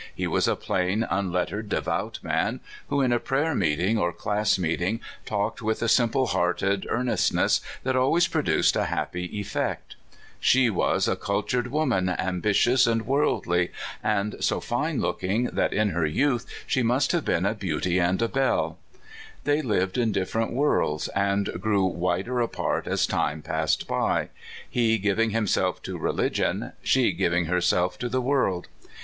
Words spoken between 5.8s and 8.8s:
a simple hearted ear nestness that always produced